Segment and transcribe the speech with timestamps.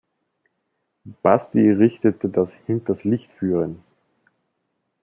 [1.21, 3.83] Basti richtete das "hinters Licht führen".